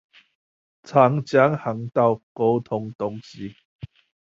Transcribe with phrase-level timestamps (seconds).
[0.81, 3.55] 長江航道溝通東西